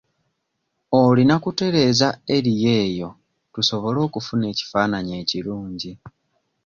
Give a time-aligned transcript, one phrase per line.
[1.01, 3.09] Oyina kutereeza eriyo eyo
[3.53, 5.91] tusobole okufuna ekifaananyi ekirungi.